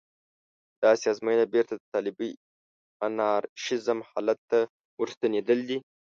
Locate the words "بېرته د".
1.53-1.81